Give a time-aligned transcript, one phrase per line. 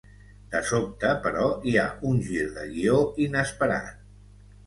[0.53, 2.97] De sobte, però, hi ha un gir de guió
[3.29, 4.03] inesperat.